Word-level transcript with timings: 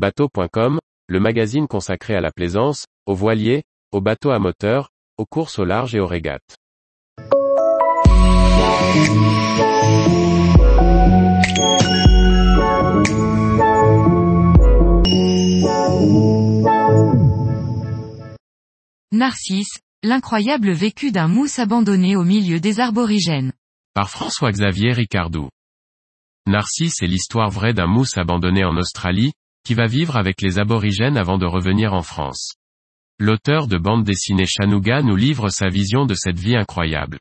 Bateau.com, 0.00 0.78
le 1.08 1.20
magazine 1.20 1.68
consacré 1.68 2.14
à 2.14 2.22
la 2.22 2.30
plaisance, 2.30 2.86
aux 3.04 3.14
voiliers, 3.14 3.64
aux 3.92 4.00
bateaux 4.00 4.30
à 4.30 4.38
moteur, 4.38 4.88
aux 5.18 5.26
courses 5.26 5.58
au 5.58 5.66
large 5.66 5.94
et 5.94 6.00
aux 6.00 6.06
régates. 6.06 6.56
Narcisse, 19.12 19.80
l'incroyable 20.02 20.72
vécu 20.72 21.12
d'un 21.12 21.28
mousse 21.28 21.58
abandonné 21.58 22.16
au 22.16 22.24
milieu 22.24 22.58
des 22.58 22.80
arborigènes. 22.80 23.52
Par 23.92 24.08
François-Xavier 24.08 24.92
Ricardou. 24.94 25.50
Narcisse 26.46 27.02
est 27.02 27.06
l'histoire 27.06 27.50
vraie 27.50 27.74
d'un 27.74 27.86
mousse 27.86 28.16
abandonné 28.16 28.64
en 28.64 28.78
Australie, 28.78 29.32
qui 29.64 29.74
va 29.74 29.86
vivre 29.86 30.16
avec 30.16 30.40
les 30.42 30.58
aborigènes 30.58 31.16
avant 31.16 31.38
de 31.38 31.46
revenir 31.46 31.94
en 31.94 32.02
France. 32.02 32.54
L'auteur 33.18 33.66
de 33.66 33.76
bande 33.76 34.04
dessinée 34.04 34.46
Chanouga 34.46 35.02
nous 35.02 35.16
livre 35.16 35.48
sa 35.50 35.68
vision 35.68 36.06
de 36.06 36.14
cette 36.14 36.38
vie 36.38 36.56
incroyable. 36.56 37.18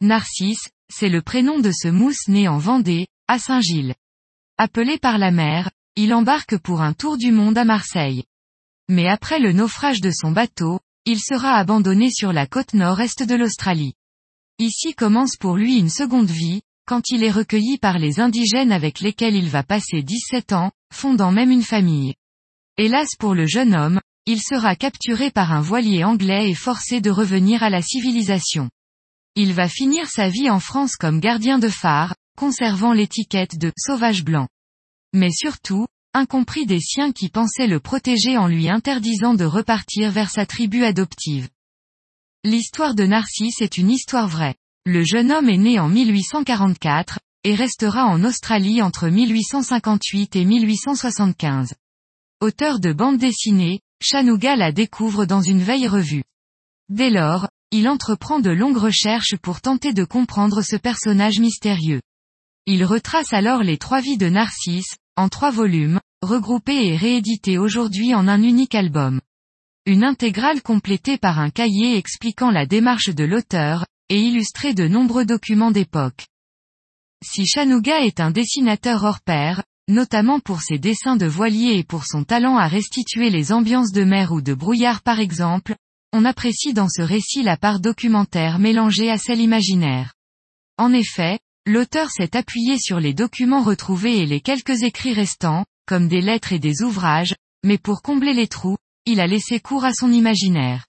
Narcisse, 0.00 0.70
c'est 0.92 1.08
le 1.08 1.22
prénom 1.22 1.60
de 1.60 1.70
ce 1.70 1.88
mousse 1.88 2.26
né 2.28 2.48
en 2.48 2.58
Vendée, 2.58 3.06
à 3.28 3.38
Saint-Gilles. 3.38 3.94
Appelé 4.58 4.98
par 4.98 5.18
la 5.18 5.30
mer, 5.30 5.70
il 5.96 6.12
embarque 6.14 6.58
pour 6.58 6.82
un 6.82 6.92
tour 6.92 7.16
du 7.16 7.32
monde 7.32 7.56
à 7.58 7.64
Marseille. 7.64 8.24
Mais 8.88 9.08
après 9.08 9.38
le 9.38 9.52
naufrage 9.52 10.00
de 10.00 10.10
son 10.10 10.32
bateau, 10.32 10.80
il 11.04 11.20
sera 11.20 11.52
abandonné 11.52 12.10
sur 12.10 12.32
la 12.32 12.46
côte 12.46 12.74
nord-est 12.74 13.22
de 13.22 13.34
l'Australie. 13.34 13.94
Ici 14.58 14.94
commence 14.94 15.36
pour 15.36 15.56
lui 15.56 15.78
une 15.78 15.88
seconde 15.88 16.30
vie, 16.30 16.62
quand 16.90 17.12
il 17.12 17.22
est 17.22 17.30
recueilli 17.30 17.78
par 17.78 18.00
les 18.00 18.18
indigènes 18.18 18.72
avec 18.72 18.98
lesquels 18.98 19.36
il 19.36 19.48
va 19.48 19.62
passer 19.62 20.02
17 20.02 20.52
ans, 20.52 20.72
fondant 20.92 21.30
même 21.30 21.52
une 21.52 21.62
famille. 21.62 22.14
Hélas 22.78 23.10
pour 23.16 23.36
le 23.36 23.46
jeune 23.46 23.76
homme, 23.76 24.00
il 24.26 24.42
sera 24.42 24.74
capturé 24.74 25.30
par 25.30 25.52
un 25.52 25.60
voilier 25.60 26.02
anglais 26.02 26.50
et 26.50 26.54
forcé 26.56 27.00
de 27.00 27.12
revenir 27.12 27.62
à 27.62 27.70
la 27.70 27.80
civilisation. 27.80 28.70
Il 29.36 29.52
va 29.52 29.68
finir 29.68 30.08
sa 30.08 30.28
vie 30.28 30.50
en 30.50 30.58
France 30.58 30.96
comme 30.96 31.20
gardien 31.20 31.60
de 31.60 31.68
phare, 31.68 32.16
conservant 32.36 32.92
l'étiquette 32.92 33.56
de 33.56 33.70
sauvage 33.78 34.24
blanc. 34.24 34.48
Mais 35.12 35.30
surtout, 35.30 35.86
incompris 36.12 36.66
des 36.66 36.80
siens 36.80 37.12
qui 37.12 37.28
pensaient 37.28 37.68
le 37.68 37.78
protéger 37.78 38.36
en 38.36 38.48
lui 38.48 38.68
interdisant 38.68 39.34
de 39.34 39.44
repartir 39.44 40.10
vers 40.10 40.30
sa 40.30 40.44
tribu 40.44 40.82
adoptive. 40.82 41.50
L'histoire 42.42 42.96
de 42.96 43.06
Narcisse 43.06 43.60
est 43.60 43.78
une 43.78 43.92
histoire 43.92 44.26
vraie. 44.26 44.56
Le 44.86 45.04
jeune 45.04 45.30
homme 45.30 45.50
est 45.50 45.58
né 45.58 45.78
en 45.78 45.90
1844, 45.90 47.18
et 47.44 47.54
restera 47.54 48.06
en 48.06 48.24
Australie 48.24 48.80
entre 48.80 49.08
1858 49.08 50.36
et 50.36 50.44
1875. 50.46 51.74
Auteur 52.40 52.80
de 52.80 52.94
bande 52.94 53.18
dessinée, 53.18 53.80
Chanouga 54.02 54.56
la 54.56 54.72
découvre 54.72 55.26
dans 55.26 55.42
une 55.42 55.62
veille 55.62 55.86
revue. 55.86 56.24
Dès 56.88 57.10
lors, 57.10 57.46
il 57.70 57.90
entreprend 57.90 58.40
de 58.40 58.48
longues 58.48 58.78
recherches 58.78 59.36
pour 59.36 59.60
tenter 59.60 59.92
de 59.92 60.04
comprendre 60.04 60.62
ce 60.62 60.76
personnage 60.76 61.40
mystérieux. 61.40 62.00
Il 62.64 62.82
retrace 62.86 63.34
alors 63.34 63.62
les 63.62 63.76
trois 63.76 64.00
vies 64.00 64.16
de 64.16 64.30
Narcisse, 64.30 64.96
en 65.16 65.28
trois 65.28 65.50
volumes, 65.50 66.00
regroupés 66.22 66.86
et 66.86 66.96
réédités 66.96 67.58
aujourd'hui 67.58 68.14
en 68.14 68.26
un 68.28 68.42
unique 68.42 68.74
album. 68.74 69.20
Une 69.84 70.04
intégrale 70.04 70.62
complétée 70.62 71.18
par 71.18 71.38
un 71.38 71.50
cahier 71.50 71.98
expliquant 71.98 72.50
la 72.50 72.64
démarche 72.64 73.10
de 73.10 73.24
l'auteur, 73.24 73.84
et 74.10 74.20
illustré 74.20 74.74
de 74.74 74.86
nombreux 74.86 75.24
documents 75.24 75.70
d'époque. 75.70 76.26
Si 77.24 77.46
Chanouga 77.46 78.00
est 78.00 78.20
un 78.20 78.30
dessinateur 78.30 79.04
hors 79.04 79.20
pair, 79.20 79.62
notamment 79.88 80.38
pour 80.38 80.60
ses 80.60 80.78
dessins 80.78 81.16
de 81.16 81.26
voiliers 81.26 81.78
et 81.78 81.84
pour 81.84 82.04
son 82.04 82.24
talent 82.24 82.58
à 82.58 82.68
restituer 82.68 83.30
les 83.30 83.52
ambiances 83.52 83.92
de 83.92 84.04
mer 84.04 84.32
ou 84.32 84.42
de 84.42 84.52
brouillard 84.52 85.00
par 85.00 85.20
exemple, 85.20 85.74
on 86.12 86.26
apprécie 86.26 86.74
dans 86.74 86.88
ce 86.88 87.00
récit 87.00 87.42
la 87.42 87.56
part 87.56 87.80
documentaire 87.80 88.58
mélangée 88.58 89.10
à 89.10 89.16
celle 89.16 89.40
imaginaire. 89.40 90.12
En 90.76 90.92
effet, 90.92 91.38
L'auteur 91.66 92.10
s'est 92.10 92.36
appuyé 92.36 92.78
sur 92.78 93.00
les 93.00 93.12
documents 93.12 93.62
retrouvés 93.62 94.18
et 94.18 94.26
les 94.26 94.40
quelques 94.40 94.82
écrits 94.82 95.12
restants, 95.12 95.66
comme 95.86 96.08
des 96.08 96.22
lettres 96.22 96.52
et 96.52 96.58
des 96.58 96.82
ouvrages, 96.82 97.34
mais 97.64 97.76
pour 97.76 98.02
combler 98.02 98.32
les 98.32 98.48
trous, 98.48 98.78
il 99.04 99.20
a 99.20 99.26
laissé 99.26 99.60
cours 99.60 99.84
à 99.84 99.92
son 99.92 100.10
imaginaire. 100.10 100.86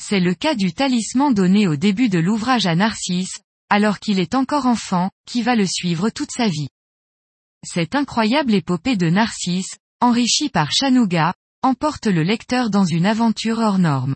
C'est 0.00 0.20
le 0.20 0.34
cas 0.34 0.54
du 0.54 0.72
talisman 0.72 1.32
donné 1.32 1.66
au 1.66 1.76
début 1.76 2.08
de 2.08 2.18
l'ouvrage 2.18 2.66
à 2.66 2.74
Narcisse, 2.74 3.40
alors 3.70 3.98
qu'il 3.98 4.20
est 4.20 4.34
encore 4.34 4.66
enfant, 4.66 5.10
qui 5.26 5.42
va 5.42 5.56
le 5.56 5.66
suivre 5.66 6.10
toute 6.10 6.30
sa 6.30 6.48
vie. 6.48 6.68
Cette 7.64 7.94
incroyable 7.94 8.54
épopée 8.54 8.96
de 8.96 9.08
Narcisse, 9.08 9.76
enrichie 10.00 10.50
par 10.50 10.70
Chanouga, 10.70 11.34
emporte 11.62 12.06
le 12.06 12.22
lecteur 12.22 12.70
dans 12.70 12.84
une 12.84 13.06
aventure 13.06 13.58
hors 13.58 13.78
norme. 13.78 14.14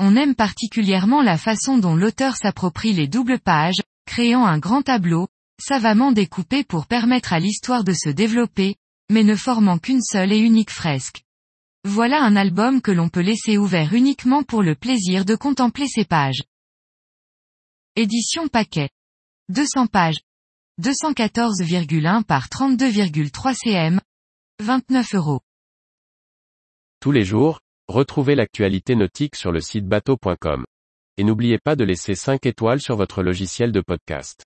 On 0.00 0.16
aime 0.16 0.34
particulièrement 0.34 1.22
la 1.22 1.38
façon 1.38 1.78
dont 1.78 1.94
l'auteur 1.94 2.36
s'approprie 2.36 2.92
les 2.92 3.08
doubles 3.08 3.38
pages, 3.38 3.80
créant 4.06 4.44
un 4.44 4.58
grand 4.58 4.82
tableau, 4.82 5.28
savamment 5.62 6.12
découpé 6.12 6.64
pour 6.64 6.86
permettre 6.86 7.32
à 7.32 7.38
l'histoire 7.38 7.84
de 7.84 7.92
se 7.92 8.10
développer, 8.10 8.76
mais 9.10 9.22
ne 9.22 9.36
formant 9.36 9.78
qu'une 9.78 10.02
seule 10.02 10.32
et 10.32 10.38
unique 10.38 10.70
fresque. 10.70 11.23
Voilà 11.86 12.22
un 12.22 12.34
album 12.34 12.80
que 12.80 12.90
l'on 12.90 13.10
peut 13.10 13.20
laisser 13.20 13.58
ouvert 13.58 13.92
uniquement 13.92 14.42
pour 14.42 14.62
le 14.62 14.74
plaisir 14.74 15.26
de 15.26 15.34
contempler 15.36 15.86
ses 15.86 16.06
pages. 16.06 16.42
Édition 17.94 18.48
paquet. 18.48 18.88
200 19.50 19.88
pages. 19.88 20.16
214,1 20.80 22.24
par 22.24 22.48
32,3 22.48 23.54
cm. 23.54 24.00
29 24.62 25.14
euros. 25.14 25.40
Tous 27.00 27.12
les 27.12 27.24
jours, 27.24 27.60
retrouvez 27.86 28.34
l'actualité 28.34 28.96
nautique 28.96 29.36
sur 29.36 29.52
le 29.52 29.60
site 29.60 29.86
bateau.com. 29.86 30.64
Et 31.18 31.24
n'oubliez 31.24 31.58
pas 31.58 31.76
de 31.76 31.84
laisser 31.84 32.14
5 32.14 32.46
étoiles 32.46 32.80
sur 32.80 32.96
votre 32.96 33.22
logiciel 33.22 33.72
de 33.72 33.82
podcast. 33.82 34.42